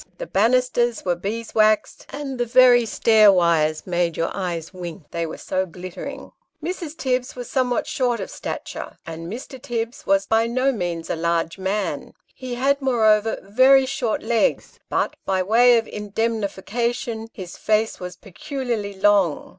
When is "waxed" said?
1.53-2.07